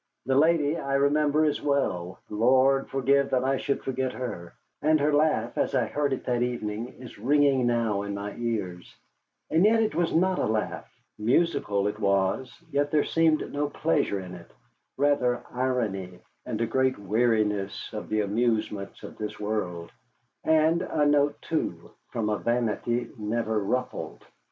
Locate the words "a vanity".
22.29-23.11